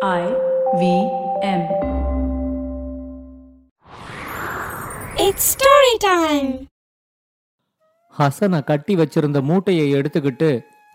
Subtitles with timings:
[0.00, 0.24] I
[0.80, 0.82] V
[1.42, 1.62] M.
[5.16, 6.50] It's story time.
[8.14, 10.50] ஹசனை கட்டி வச்சிருந்த மூட்டையை எடுத்துக்கிட்டு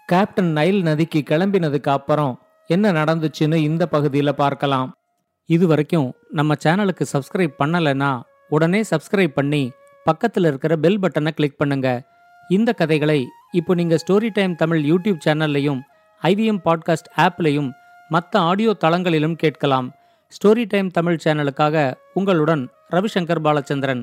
[0.09, 2.33] கேப்டன் நைல் நதிக்கு கிளம்பினதுக்கு அப்புறம்
[2.69, 4.89] என்ன நடந்துச்சுன்னு இந்த பகுதியில பார்க்கலாம்
[5.49, 8.11] இது வரைக்கும் நம்ம சேனலுக்கு சப்ஸ்கிரைப் பண்ணலைன்னா
[8.49, 9.63] உடனே சப்ஸ்கிரைப் பண்ணி
[10.05, 11.89] பக்கத்துல இருக்கிற பெல் பட்டனை கிளிக் பண்ணுங்க
[12.49, 13.19] இந்த கதைகளை
[13.51, 15.81] இப்போ நீங்க ஸ்டோரி டைம் தமிழ் யூடியூப் சேனல்லையும்
[16.23, 17.71] ஐவிஎம் பாட்காஸ்ட் ஆப்லையும்
[18.10, 19.88] மற்ற ஆடியோ தளங்களிலும் கேட்கலாம்
[20.32, 21.76] ஸ்டோரி டைம் தமிழ் சேனலுக்காக
[22.14, 24.02] உங்களுடன் ரவிசங்கர் பாலச்சந்திரன்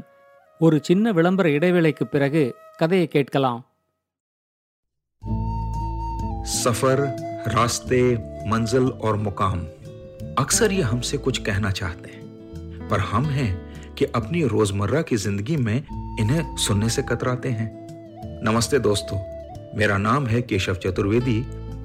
[0.62, 2.44] ஒரு சின்ன விளம்பர இடைவேளைக்கு பிறகு
[2.78, 3.62] கதையை கேட்கலாம்
[6.56, 6.98] सफर
[7.48, 8.02] रास्ते
[8.48, 9.60] मंजिल और मुकाम
[10.38, 12.24] अक्सर ये हमसे कुछ कहना चाहते हैं
[12.90, 13.50] पर हम हैं
[13.96, 15.76] कि अपनी रोजमर्रा की जिंदगी में
[16.20, 17.70] इन्हें सुनने से कतराते हैं
[18.44, 19.18] नमस्ते दोस्तों
[19.76, 21.40] मेरा नाम है केशव चतुर्वेदी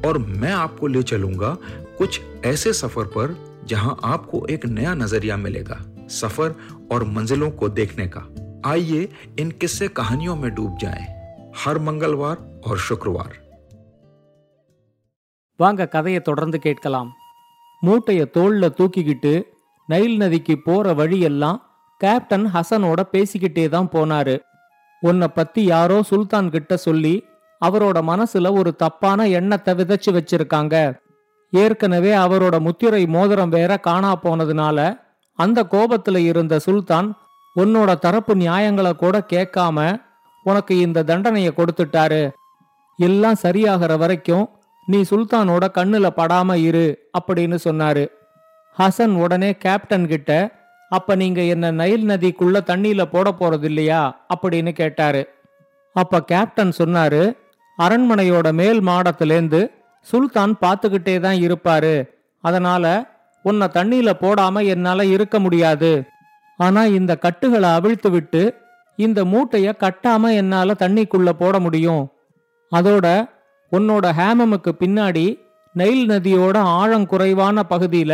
[0.06, 1.56] और मैं आपको ले चलूंगा
[1.98, 5.78] कुछ ऐसे सफर पर जहां आपको एक नया नजरिया मिलेगा
[6.12, 6.54] सफर
[6.92, 8.22] और मंजिलों को देखने का
[8.66, 11.06] आइए इन किस्से कहानियों में डूब जाएं
[11.56, 13.38] हर मंगलवार और शुक्रवार
[15.58, 17.08] வாங்க கதையை தொடர்ந்து கேட்கலாம்
[17.82, 19.32] மூட்டைய தோள்ல தூக்கிக்கிட்டு
[19.88, 21.58] நைல் நதிக்கு போற வழியெல்லாம்
[22.00, 24.36] கேப்டன் ஹசனோட பேசிக்கிட்டே தான் போனாரு
[25.02, 27.14] உன்னை பத்தி யாரோ சுல்தான் கிட்ட சொல்லி
[27.60, 30.76] அவரோட மனசுல ஒரு தப்பான எண்ணத்தை விதைச்சு வச்சிருக்காங்க
[31.51, 34.99] ஏற்கனவே அவரோட முத்திரை மோதிரம் வேற காணா போனதுனால
[35.33, 37.17] அந்த கோபத்துல இருந்த சுல்தான்
[37.55, 40.01] உன்னோட தரப்பு நியாயங்களை கூட கேட்காம
[40.43, 42.31] உனக்கு இந்த தண்டனைய கொடுத்துட்டாரு.
[42.97, 44.49] எல்லாம் சரியாகிற வரைக்கும்
[44.85, 48.07] நீ சுல்தானோட கண்ணுல படாம இரு அப்படின்னு சொன்னாரு.
[48.77, 50.51] ஹசன் உடனே கேப்டன் கிட்ட
[50.89, 54.25] அப்ப நீங்க என்ன நைல் நதிக்குள்ள தண்ணியில போட போறது இல்லையா?
[54.35, 55.29] அப்படின்னு கேட்டாரு.
[55.93, 57.37] அப்ப கேப்டன் சொன்னாரு
[57.77, 59.71] அரண்மனையோட மேல் மாடத்திலேந்து
[60.09, 61.95] சுல்தான் பார்த்துக்கிட்டே தான் இருப்பாரு.
[62.43, 62.85] அதனால
[63.45, 65.91] உன்னை தண்ணியில போடாம என்னால இருக்க முடியாது.
[66.59, 68.43] ஆனா இந்த கட்டுகளை அவிழ்த்து விட்டு
[68.99, 72.03] இந்த மூட்டைய கட்டாம என்னால தண்ணிக்குள்ள போட முடியும்.
[72.71, 73.07] அதோட
[73.71, 75.25] உன்னோட ஹேமமுக்கு பின்னாடி
[75.73, 78.13] நைல் நதியோட ஆழம் குறைவான பகுதியில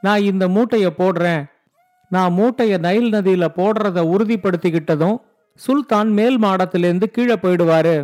[0.00, 1.42] நான் இந்த மூட்டைய போடுறேன்.
[2.10, 5.18] நான் மூட்டைய நைல் நதியில போடுறத உறுதிப்படுத்திக்கிட்டதும்
[5.60, 7.96] சுல்தான் மேல் மாடத்திலேருந்து கீழே போயிடுவாரு.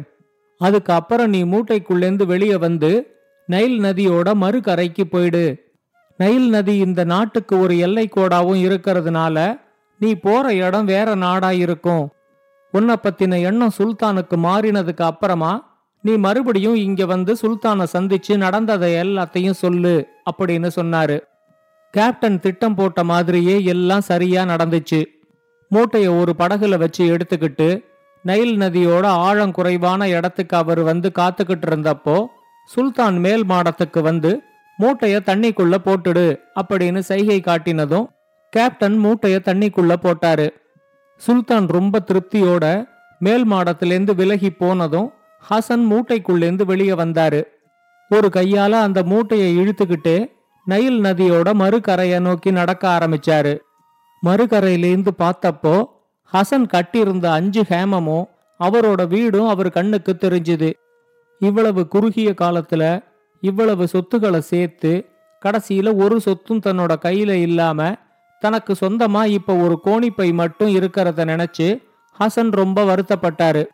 [0.61, 2.91] அதுக்கு அப்புறம் நீ மூட்டைக்குள்ளேந்து வெளியே வந்து
[3.53, 5.45] நைல் நதியோட மறுகரைக்கு போயிடு.
[6.17, 9.37] நைல் நதி இந்த நாட்டுக்கு ஒரு எல்லை கோடாவும் இருக்கிறதுனால
[9.99, 12.05] நீ போற இடம் வேற நாடா இருக்கும்.
[12.75, 15.53] உன்னை பத்தின எண்ணம் சுல்தானுக்கு மாறினதுக்கு அப்புறமா
[16.05, 19.95] நீ மறுபடியும் இங்க வந்து சுல்தானை சந்திச்சு நடந்ததை எல்லாத்தையும் சொல்லு
[20.31, 21.19] அப்படின்னு சொன்னாரு.
[21.95, 25.01] கேப்டன் திட்டம் போட்ட மாதிரியே எல்லாம் சரியா நடந்துச்சு.
[25.71, 27.69] மூட்டைய ஒரு படகுல வச்சு எடுத்துக்கிட்டு
[28.25, 32.17] நைல் நதியோட ஆழம் குறைவான இடத்துக்கு அவர் வந்து காத்துக்கிட்டு இருந்தப்போ
[32.73, 34.43] சுல்தான் மேல் மாடத்துக்கு வந்து
[34.79, 36.25] மூட்டைய தண்ணிக்குள்ள போட்டுடு
[36.61, 38.09] அப்படின்னு சைகை காட்டினதும்
[38.51, 40.49] கேப்டன் மூட்டைய தண்ணிக்குள்ள போட்டாரு.
[41.17, 42.87] சுல்தான் ரொம்ப திருப்தியோட
[43.19, 45.13] மேல் மாடத்திலேருந்து விலகி போனதும்
[45.51, 47.41] ஹசன் மூட்டைக்குள்ளேருந்து வெளியே வந்தாரு.
[48.09, 50.17] ஒரு கையால அந்த மூட்டையை இழுத்துக்கிட்டு
[50.65, 53.59] நைல் நதியோட மறுகரையை நோக்கி நடக்க ஆரம்பிச்சாரு.
[54.27, 55.85] மறுகரையிலேருந்து பார்த்தப்போ
[56.33, 58.29] ஹசன் கட்டியிருந்த அஞ்சு ஹேமமும்
[58.61, 60.71] அவரோட வீடும் அவர் கண்ணுக்கு தெரிஞ்சுது.
[61.39, 63.05] இவ்வளவு குறுகிய காலத்துல
[63.41, 65.09] இவ்வளவு சொத்துக்களை சேர்த்து
[65.43, 67.93] கடைசியில ஒரு சொத்தும் தன்னோட கையில இல்லாம
[68.41, 71.83] தனக்கு சொந்தமா இப்ப ஒரு கோணிப்பை மட்டும் இருக்கிறத நினைச்சு
[72.19, 73.67] ஹசன் ரொம்ப வருத்தப்பட்டாரு.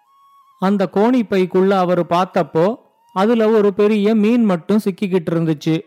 [0.61, 2.77] அந்த கோணிப்பைக்குள்ள அவர் பார்த்தப்போ
[3.13, 5.81] அதுல ஒரு பெரிய மீன் மட்டும் சிக்கிக்கிட்டு இருந்துச்சு.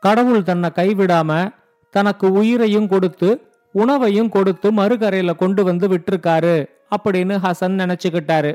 [0.00, 1.50] கடவுள் தன்னை கைவிடாம
[1.90, 3.28] தனக்கு உயிரையும் கொடுத்து
[3.72, 8.52] உணவையும் கொடுத்து மறுகரையில கொண்டு வந்து விட்டிருக்காரு அப்படின்னு ஹசன் நினைச்சுக்கிட்டாரு.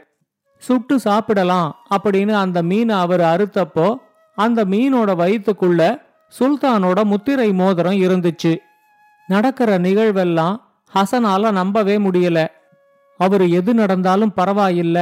[0.60, 3.88] சுட்டு சாப்பிடலாம் அப்படின்னு அந்த மீனை அவர் அறுத்தப்போ
[4.38, 5.82] அந்த மீனோட வயிற்றுக்குள்ள
[6.40, 8.58] சுல்தானோட முத்திரை மோதிரம் இருந்துச்சு.
[9.28, 10.56] நடக்கிற நிகழ்வெல்லாம்
[10.94, 12.48] ஹசனால நம்பவே முடியல.
[13.20, 15.00] அவர் எது நடந்தாலும் பரவாயில்ல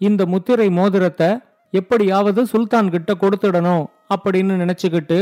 [0.00, 1.30] இந்த முத்திரை மோதிரத்தை
[1.70, 5.18] எப்படியாவது சுல்தான் கிட்ட கொடுத்துடணும் அப்படின்னு நினைச்சுக்கிட்டு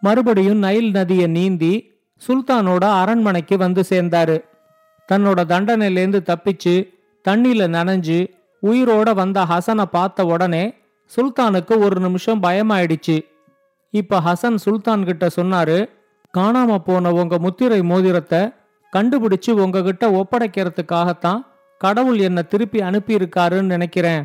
[0.00, 1.74] மறுபடியும் நைல் நதியை நீந்தி
[2.22, 4.36] சுல்தானோட அரண்மனைக்கு வந்து சேர்ந்தாரு.
[5.08, 6.74] தன்னோட தண்டனையிலேந்து தப்பிச்சு
[7.28, 8.18] தண்ணியில நனைஞ்சு
[8.64, 10.64] உயிரோட வந்த ஹசனை பார்த்த உடனே
[11.12, 13.16] சுல்தானுக்கு ஒரு நிமிஷம் பயமாயிடுச்சு.
[13.94, 15.78] இப்ப ஹசன் சுல்தான் கிட்ட சொன்னாரு
[16.34, 18.40] காணாம போன உங்க முத்திரை மோதிரத்தை
[18.92, 21.40] கண்டுபிடிச்சு உங்ககிட்ட ஒப்படைக்கிறதுக்காகத்தான்
[21.80, 24.22] கடவுள் என்னை திருப்பி அனுப்பியிருக்காருன்னு நினைக்கிறேன்.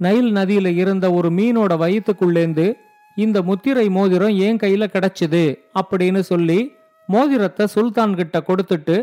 [0.00, 2.66] நைல் நதியில இருந்த ஒரு மீனோட வயிற்றுக்குள்ளேந்து
[3.16, 5.44] இந்த முத்திரை மோதிரம் என் கையில கிடைச்சது
[5.80, 6.58] அப்படின்னு சொல்லி
[7.08, 8.96] மோதிரத்தை சுல்தான் கிட்ட கொடுத்துட்டு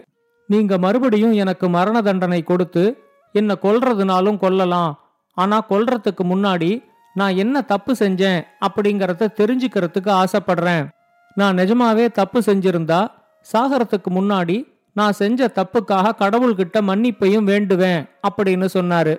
[0.50, 2.84] நீங்க மறுபடியும் எனக்கு மரண தண்டனை கொடுத்து
[3.34, 5.00] என்ன கொல்றதுனாலும் கொல்லலாம்.
[5.34, 6.84] ஆனா கொல்றதுக்கு முன்னாடி
[7.14, 10.90] நான் என்ன தப்பு செஞ்சேன் அப்படிங்கறத தெரிஞ்சுக்கிறதுக்கு ஆசைப்படுறேன்.
[11.36, 13.08] நான் நிஜமாவே தப்பு செஞ்சிருந்தா
[13.54, 14.64] சாகரத்துக்கு முன்னாடி
[14.94, 19.18] நான் செஞ்ச தப்புக்காக கடவுள்கிட்ட மன்னிப்பையும் வேண்டுவேன் அப்படின்னு சொன்னாரு.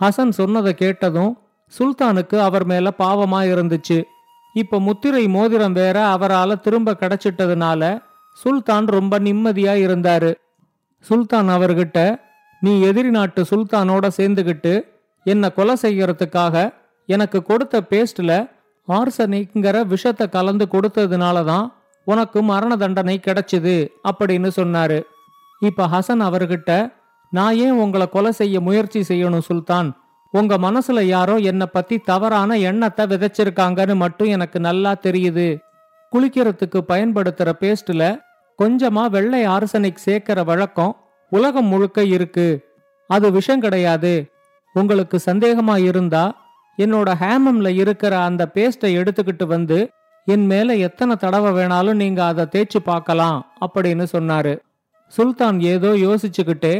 [0.00, 1.38] ஹசன் சொன்னதை கேட்டதும்
[1.78, 4.02] சுல்தானுக்கு அவர் மேல பாவமா இருந்துச்சு.
[4.54, 8.02] இப்ப முத்திரை மோதிரம் வேற அவரால திரும்ப கிடைச்சிட்டதுனால
[8.32, 10.34] சுல்தான் ரொம்ப நிம்மதியா இருந்தாரு.
[11.00, 12.20] சுல்தான் அவர்கிட்ட
[12.64, 14.74] நீ எதிரி நாட்டு சுல்தானோட சேர்ந்துகிட்டு
[15.26, 16.56] என்னை கொலை செய்யறதுக்காக
[17.08, 18.32] எனக்கு கொடுத்த பேஸ்ட்ல
[18.88, 21.66] ஆர்சனிக்ங்கிற விஷத்தை கலந்து கொடுத்ததுனால தான்
[22.06, 23.74] உனக்கு மரண தண்டனை கிடைச்சது
[24.08, 24.98] அப்படின்னு சொன்னாரு.
[25.60, 26.70] இப்ப ஹசன் அவர்கிட்ட
[27.32, 29.88] நான் ஏன் உங்களை கொலை செய்ய முயற்சி செய்யணும் சுல்தான்?
[30.34, 35.48] உங்க மனசுல யாரோ என்னை பத்தி தவறான எண்ணத்தை விதைச்சிருக்காங்கன்னு மட்டும் எனக்கு நல்லா தெரியுது.
[36.12, 38.04] குளிக்கிறதுக்கு பயன்படுத்துற பேஸ்ட்ல
[38.58, 40.94] கொஞ்சமா வெள்ளை ஆர்சனிக் சேர்க்கிற வழக்கம்
[41.36, 42.46] உலகம் முழுக்க இருக்கு.
[43.10, 44.12] அது விஷம் கிடையாது.
[44.74, 46.24] உங்களுக்கு சந்தேகமா இருந்தா
[46.78, 49.78] என்னோட ஹேமம்ல இருக்கிற அந்த பேஸ்ட்டை எடுத்துக்கிட்டு வந்து
[50.24, 54.54] என் மேல எத்தனை தடவை வேணாலும் நீங்க அதை தேய்ச்சி பார்க்கலாம் அப்படின்னு சொன்னாரு.
[55.12, 56.74] சுல்தான் ஏதோ யோசிச்சுக்கிட்டே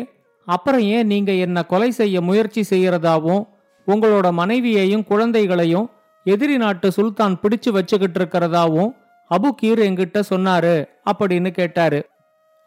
[0.46, 3.44] அப்புறம் ஏன் நீங்க என்ன கொலை செய்ய முயற்சி செய்யறதாவும்
[3.86, 5.86] உங்களோட மனைவியையும் குழந்தைகளையும்
[6.26, 8.90] எதிரி நாட்டு சுல்தான் பிடிச்சு வச்சுக்கிட்டு இருக்கிறதாவும்
[9.30, 10.74] அபுகீர் என்கிட்ட சொன்னாரு
[11.10, 12.00] அப்படின்னு கேட்டாரு.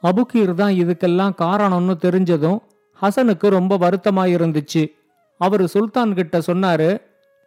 [0.03, 2.59] அபுகீர் தான் இதுக்கெல்லாம் காரணம்னு தெரிஞ்சதும்
[3.01, 4.83] ஹசனுக்கு ரொம்ப வருத்தமா இருந்துச்சு
[5.41, 6.89] அவரு சுல்தான் கிட்ட சொன்னாரு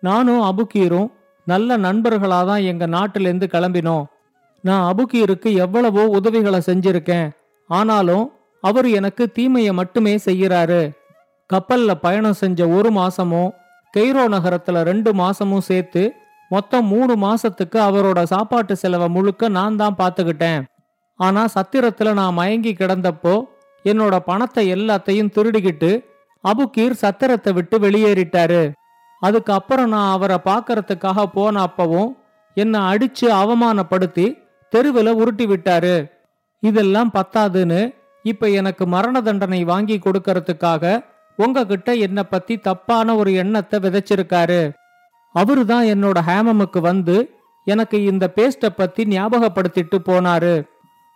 [0.03, 1.09] நானும் அபுகீரும்
[1.47, 4.05] நல்ல நண்பர்களா தான் எங்க நாட்டிலேருந்து கிளம்பினோம்.
[4.65, 7.29] நான் அபுகீருக்கு எவ்வளவோ உதவிகளை செஞ்சிருக்கேன்.
[7.71, 8.25] ஆனாலும்
[8.63, 10.83] அவர் எனக்கு தீமையை மட்டுமே செய்யறாரு.
[11.51, 13.51] கப்பல்ல பயணம் செஞ்ச ஒரு மாசமும்
[13.95, 16.03] கெய்ரோ நகரத்துல ரெண்டு மாசமும் சேர்த்து
[16.51, 20.61] மொத்தம் மூணு மாசத்துக்கு அவரோட சாப்பாட்டு செலவை முழுக்க நான் தான் பார்த்துக்கிட்டேன்.
[21.21, 23.35] ஆனா சத்திரத்துல நான் மயங்கி கிடந்தப்போ
[23.85, 25.91] என்னோட பணத்தை எல்லாத்தையும் திருடிக்கிட்டு
[26.45, 28.63] அபுகீர் சத்திரத்தை விட்டு வெளியேறிட்டாரு.
[29.23, 32.11] அதுக்கப்புறம் நான் அவரை பார்க்கறதுக்காக போன அப்பவும்
[32.57, 34.27] என்னை அடிச்சு அவமானப்படுத்தி
[34.73, 35.97] தெருவில் உருட்டி விட்டாரு.
[36.63, 37.81] இதெல்லாம் பத்தாதுன்னு
[38.25, 40.85] இப்ப எனக்கு மரண தண்டனை வாங்கி கொடுக்கறதுக்காக
[41.39, 44.63] உங்ககிட்ட என்னை பத்தி தப்பான ஒரு எண்ணத்தை விதைச்சிருக்காரு.
[45.35, 47.17] அவரு தான் என்னோட ஹேமமுக்கு வந்து
[47.67, 50.55] எனக்கு இந்த பேஸ்ட்டை பத்தி ஞாபகப்படுத்திட்டு போனாரு.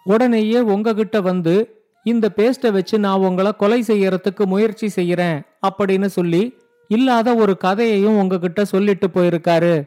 [0.04, 6.54] உடனேயே உங்ககிட்ட வந்து இந்த பேஸ்ட்டை வச்சு நான் உங்களை கொலை செய்யறதுக்கு முயற்சி செய்யறேன் அப்படின்னு சொல்லி
[6.88, 9.84] இல்லாத ஒரு கதையையும் உங்ககிட்ட சொல்லிட்டு போயிருக்காரு.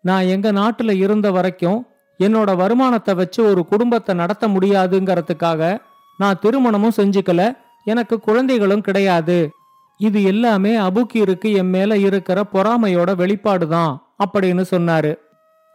[0.00, 1.86] நான் எங்க நாட்டுல இருந்த வரைக்கும்
[2.18, 5.80] என்னோட வருமானத்தை வச்சு ஒரு குடும்பத்தை நடத்த முடியாதுங்கிறதுக்காக
[6.18, 7.56] நான் திருமணமும் செஞ்சுக்கல.
[7.84, 9.50] எனக்கு குழந்தைகளும் கிடையாது.
[9.98, 13.96] இது எல்லாமே அபுக்கீருக்கு என் மேல இருக்கிற பொறாமையோட வெளிப்பாடுதான்
[14.26, 15.18] அப்படின்னு சொன்னாரு.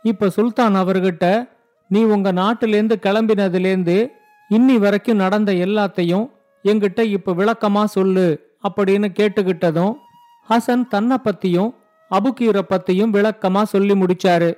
[0.03, 1.53] இப்ப சுல்தான் அவர்கிட்ட
[1.87, 3.97] நீ உங்க நாட்டிலேந்து கிளம்பினதுலேந்து
[4.49, 6.25] இன்னி வரைக்கும் நடந்த எல்லாத்தையும்
[6.63, 9.93] எங்கிட்ட இப்ப விளக்கமா சொல்லு அப்படின்னு கேட்டுக்கிட்டதும்
[10.49, 11.71] ஹசன் தன்னை பத்தியும்
[12.11, 14.49] அபுக்கீரை பத்தியும் விளக்கமா சொல்லி முடிச்சாரு.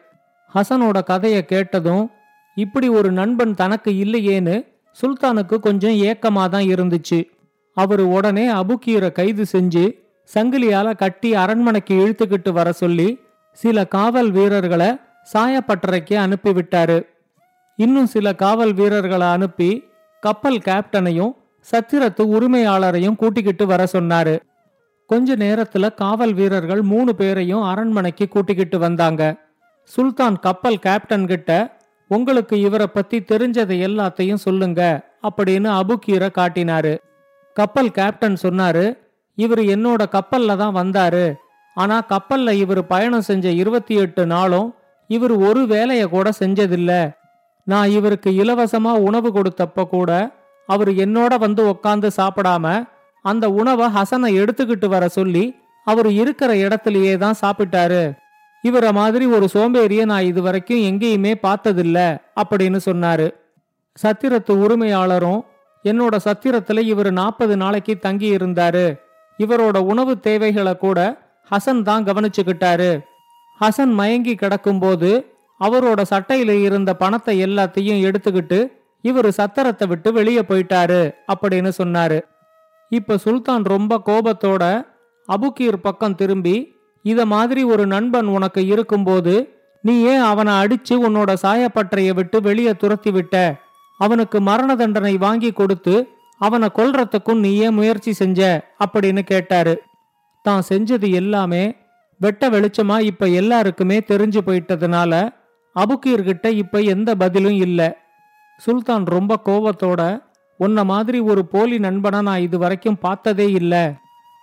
[0.54, 2.12] ஹசனோட கதையை கேட்டதும்
[2.56, 4.56] இப்படி ஒரு நண்பன் தனக்கு இல்லையேன்னு
[4.98, 7.20] சுல்தானுக்கு கொஞ்சம் ஏக்கமா தான் இருந்துச்சு.
[7.74, 9.86] அவர் உடனே அபுக்கீரை கைது செஞ்சு
[10.34, 13.20] சங்கிலியால கட்டி அரண்மனைக்கு இழுத்துக்கிட்டு வர சொல்லி
[13.52, 14.90] சில காவல் வீரர்களை
[15.34, 16.98] சாயப்பட்டறைக்கு அனுப்பிவிட்டாரு.
[17.78, 19.84] இன்னும் சில காவல் வீரர்களை அனுப்பி
[20.20, 21.34] கப்பல் கேப்டனையும்
[21.72, 24.40] சத்திரத்து உரிமையாளரையும் கூட்டிக்கிட்டு வர சொன்னாரு.
[25.08, 29.36] கொஞ்ச நேரத்துல காவல் வீரர்கள் மூணு பேரையும் அரண்மனைக்கு கூட்டிக்கிட்டு வந்தாங்க.
[29.84, 31.78] சுல்தான் கப்பல் கேப்டன் கிட்ட
[32.08, 34.82] உங்களுக்கு இவரை பத்தி தெரிஞ்சதை எல்லாத்தையும் சொல்லுங்க
[35.24, 36.98] அப்படின்னு அபுக்கீரை காட்டினாரு.
[37.54, 38.98] கப்பல் கேப்டன் சொன்னாரு
[39.36, 41.34] இவர் என்னோட கப்பல்ல தான் வந்தாரு.
[41.76, 44.76] ஆனா கப்பல்ல இவர் பயணம் செஞ்ச இருபத்தி எட்டு நாளும்
[45.08, 46.94] இவர் ஒரு வேலைய கூட செஞ்சதில்ல.
[47.68, 50.12] நான் இவருக்கு இலவசமா உணவு கொடுத்தப்ப கூட
[50.70, 52.66] அவர் என்னோட வந்து உக்காந்து சாப்பிடாம
[53.26, 55.46] அந்த உணவை ஹசனை எடுத்துக்கிட்டு வர சொல்லி
[55.88, 58.02] அவர் இருக்கிற இடத்துலயே தான் சாப்பிட்டாரு.
[58.64, 62.00] இவரை மாதிரி ஒரு சோம்பேறிய நான் இதுவரைக்கும் எங்கேயுமே பார்த்ததில்ல
[62.42, 63.28] அப்படின்னு சொன்னாரு.
[63.98, 65.42] சத்திரத்து உரிமையாளரும்
[65.86, 68.88] என்னோட சத்திரத்துல இவர் நாற்பது நாளைக்கு தங்கி இருந்தாரு.
[69.40, 71.00] இவரோட உணவு தேவைகளை கூட
[71.52, 72.92] ஹசன் தான் கவனிச்சுக்கிட்டாரு.
[73.60, 75.12] ஹசன் மயங்கி கிடக்கும்போது
[75.60, 78.60] அவரோட சட்டையில இருந்த பணத்தை எல்லாத்தையும் எடுத்துக்கிட்டு
[79.02, 82.22] இவர் சத்திரத்தை விட்டு வெளியே போயிட்டாரு அப்படின்னு சொன்னாரு.
[82.90, 84.86] இப்ப சுல்தான் ரொம்ப கோபத்தோட
[85.28, 89.34] அபுக்கீர் பக்கம் திரும்பி இத மாதிரி ஒரு நண்பன் உனக்கு இருக்கும்போது
[89.82, 93.56] நீ ஏன் அவனை அடிச்சு உன்னோட சாயப்பட்டறைய விட்டு வெளியே துரத்தி விட்ட?
[93.98, 98.70] அவனுக்கு மரண தண்டனை வாங்கி கொடுத்து அவனை கொல்றதுக்கும் நீ ஏன் முயற்சி செஞ்ச?
[98.86, 99.82] அப்படின்னு கேட்டாரு.
[100.42, 101.76] தான் செஞ்சது எல்லாமே
[102.20, 105.14] வெட்ட வெளிச்சமா இப்ப எல்லாருக்குமே தெரிஞ்சு போயிட்டதுனால
[105.80, 107.98] அபுக்கீர்கிட்ட இப்ப எந்த பதிலும் இல்ல.
[108.58, 110.24] சுல்தான் ரொம்ப கோவத்தோட
[110.58, 113.94] உன்ன மாதிரி ஒரு போலி நண்பனை நான் இது வரைக்கும் பார்த்ததே இல்ல.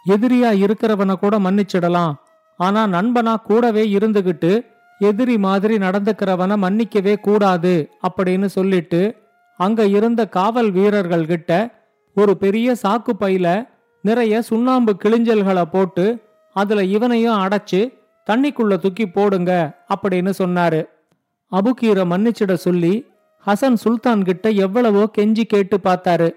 [0.08, 2.12] எதிரியா இருக்கிறவனை கூட மன்னிச்சிடலாம்.
[2.56, 4.66] ஆனா நண்பனா கூடவே இருந்துகிட்டு
[4.98, 9.16] எதிரி மாதிரி நடந்துக்கிறவனை மன்னிக்கவே கூடாது அப்படின்னு சொல்லிட்டு
[9.56, 11.82] அங்க இருந்த காவல் வீரர்கள் கிட்ட
[12.14, 13.68] ஒரு பெரிய சாக்கு பையில
[14.00, 16.22] நிறைய சுண்ணாம்பு கிழிஞ்சல்களை போட்டு
[16.52, 17.92] அதுல இவனையும் அடைச்சு
[18.30, 20.84] தண்ணிக்குள்ள தூக்கி போடுங்க அப்படின்னு சொன்னாரு.
[21.54, 23.06] அபுகீரை மன்னிச்சிட சொல்லி
[23.46, 26.30] ஹசன் சுல்தான் கிட்ட எவ்வளவோ கெஞ்சி கேட்டு பார்த்தாரு.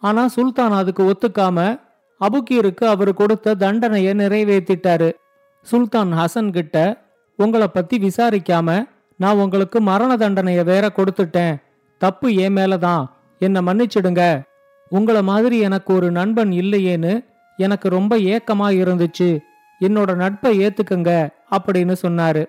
[0.00, 1.80] ஆனா சுல்தான் அதுக்கு ஒத்துக்காம
[2.20, 5.12] அபுகீருக்கு அவர் கொடுத்த தண்டனையை நிறைவேற்றிட்டாரு.
[5.62, 7.02] சுல்தான் ஹசன் கிட்ட
[7.36, 11.62] உங்களை பத்தி விசாரிக்காம நான் உங்களுக்கு மரண தண்டனையை வேற கொடுத்துட்டேன்.
[11.98, 13.04] தப்பு என் மேலதான்.
[13.38, 14.42] என்ன மன்னிச்சிடுங்க.
[14.90, 17.24] உங்கள மாதிரி எனக்கு ஒரு நண்பன் இல்லையேன்னு
[17.56, 19.38] எனக்கு ரொம்ப ஏக்கமா இருந்துச்சு.
[19.80, 22.44] என்னோட நட்பை ஏத்துக்குங்க அப்படின்னு சொன்னாரு.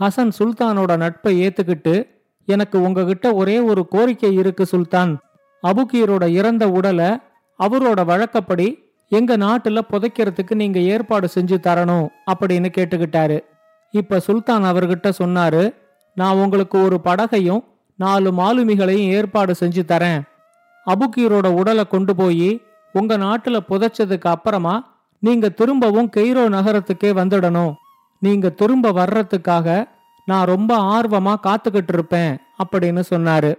[0.00, 2.06] ஹசன் சுல்தானோட நட்பை ஏத்துக்கிட்டு
[2.46, 5.18] எனக்கு உங்ககிட்ட ஒரே ஒரு கோரிக்கை இருக்கு சுல்தான்.
[5.62, 7.10] அபுகீரோட இறந்த உடலை
[7.58, 13.38] அவரோட வழக்கப்படி எங்க நாட்டுல புதைக்கிறதுக்கு நீங்க ஏற்பாடு செஞ்சு தரணும் அப்படின்னு கேட்டுக்கிட்டாரு.
[13.90, 15.74] இப்ப சுல்தான் அவர்கிட்ட சொன்னாரு
[16.14, 20.20] நான் உங்களுக்கு ஒரு படகையும் நாலு மாலுமிகளையும் ஏற்பாடு செஞ்சு தரேன்.
[20.86, 22.62] அபுகீரோட உடலை கொண்டு போய்
[22.92, 27.74] உங்க நாட்டுல புதைச்சதுக்கு அப்புறமா நீங்க திரும்பவும் கெய்ரோ நகரத்துக்கே வந்துடணும்.
[28.18, 29.88] நீங்க திரும்ப வர்றதுக்காக
[30.26, 33.58] நான் ரொம்ப ஆர்வமா காத்துக்கிட்டு இருப்பேன் அப்படின்னு சொன்னாரு.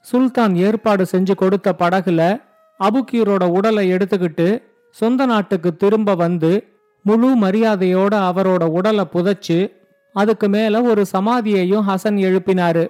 [0.00, 2.42] சுல்தான் ஏற்பாடு செஞ்சு கொடுத்த படகுல
[2.80, 6.68] அபுக்கீரோட உடலை எடுத்துக்கிட்டு சொந்த நாட்டுக்கு திரும்ப வந்து
[7.02, 9.72] முழு மரியாதையோட அவரோட உடலை புதைச்சு
[10.12, 12.86] அதுக்கு மேல ஒரு சமாதியையும் ஹசன் எழுப்பினாரு.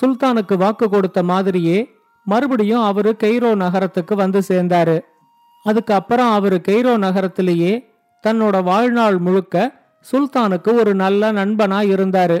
[0.00, 1.90] சுல்தானுக்கு வாக்கு கொடுத்த மாதிரியே
[2.24, 5.00] மறுபடியும் அவரு கெய்ரோ நகரத்துக்கு வந்து சேர்ந்தாரு.
[5.62, 7.92] அதுக்கப்புறம் அவரு கெய்ரோ நகரத்திலேயே
[8.26, 9.79] தன்னோட வாழ்நாள் முழுக்க
[10.12, 12.40] சுல்தானுக்கு ஒரு நல்ல நண்பனா இருந்தாரு.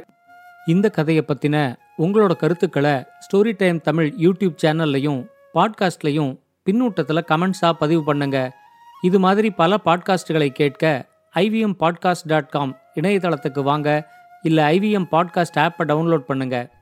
[0.66, 6.38] இந்த கதையை பத்தின உங்களோட கருத்துக்களை ஸ்டோரி டைம் தமிழ் யூடியூப் சேனல்லையும் பாட்காஸ்ட்லையும்
[6.70, 8.56] பின்னூட்டத்தில் கமெண்ட்ஸாக பதிவு பண்ணுங்க.
[9.02, 14.10] இது மாதிரி பல பாட்காஸ்டுகளை கேட்க ஐவிஎம் பாட்காஸ்ட் டாட் காம் இணையதளத்துக்கு வாங்க.
[14.42, 16.78] இல்லை ஐவிஎம் பாட்காஸ்ட் ஆப்பை டவுன்லோட் பண்ணுங்க.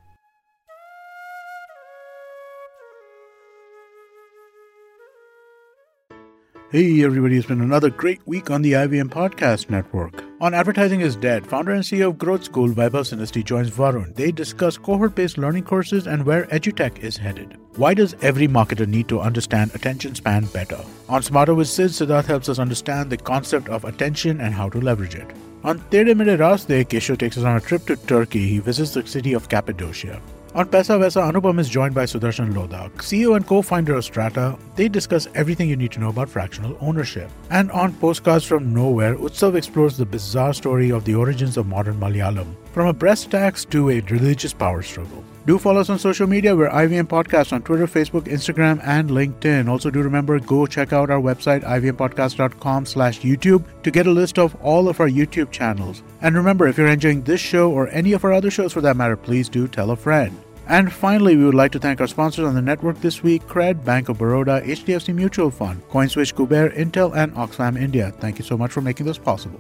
[6.73, 10.27] Hey everybody, it's been another great week on the IVM Podcast Network.
[10.40, 14.14] On Advertising is Dead, founder and CEO of Growth School, Vaibhav Sinasti joins Varun.
[14.14, 17.57] They discuss cohort-based learning courses and where edutech is headed.
[17.75, 20.78] Why does every marketer need to understand attention span better?
[21.09, 24.80] On Smarter with Sid, Siddharth helps us understand the concept of attention and how to
[24.80, 25.26] leverage it.
[25.64, 28.47] On Tere Mere Raste, Kesho takes us on a trip to Turkey.
[28.47, 30.23] He visits the city of Cappadocia.
[30.59, 34.59] On Pesa Vesa, Anupam is joined by Sudarshan Lodha, CEO and co-founder of Strata.
[34.75, 37.31] They discuss everything you need to know about fractional ownership.
[37.50, 42.00] And on Postcards from Nowhere, Utsav explores the bizarre story of the origins of modern
[42.00, 45.23] Malayalam, from a breast tax to a religious power struggle.
[45.47, 46.57] Do follow us on social media.
[46.57, 49.69] We're IVM Podcast on Twitter, Facebook, Instagram, and LinkedIn.
[49.69, 54.41] Also, do remember, go check out our website, ivmpodcast.com slash YouTube to get a list
[54.41, 56.03] of all of our YouTube channels.
[56.21, 58.97] And remember, if you're enjoying this show or any of our other shows for that
[58.97, 60.37] matter, please do tell a friend.
[60.68, 63.87] And finally, we would like to thank our sponsors on the network this week Cred,
[63.87, 68.12] Bank of Baroda, HDFC Mutual Fund, CoinSwitch, Kuber, Intel, and Oxfam India.
[68.18, 69.58] Thank you so much for making this possible.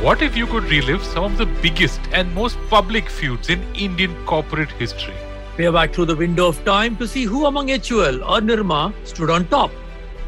[0.00, 4.14] What if you could relive some of the biggest and most public feuds in Indian
[4.26, 5.14] corporate history?
[5.56, 9.28] Peer back through the window of time to see who among HUL or Nirma stood
[9.28, 9.72] on top.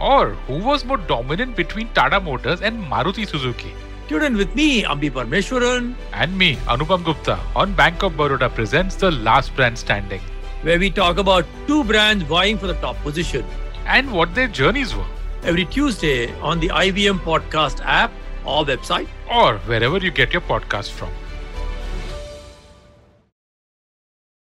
[0.01, 3.73] Or who was more dominant between Tata Motors and Maruti Suzuki?
[4.11, 8.97] Tune in with me, Ambi Parmeshwaran, And me, Anupam Gupta, on Bank of Baroda presents
[8.97, 10.21] The Last Brand Standing
[10.63, 13.45] where we talk about two brands vying for the top position.
[13.87, 15.07] and what their journeys were,
[15.43, 18.13] Every Tuesday on the IBM Podcast app
[18.45, 19.09] or website.
[19.31, 21.09] or wherever you get your podcast from.